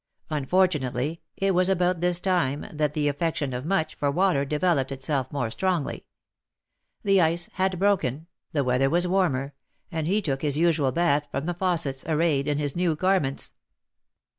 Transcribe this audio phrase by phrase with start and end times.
[0.31, 4.91] Unfortunately, it was about this same time that the affection of Much for water developed
[4.91, 6.07] itself more strongly.
[7.03, 9.53] The ice had broken; the weather was warmer,
[9.91, 13.53] and he took his usual bath from the faucets, arrayed in his new garments.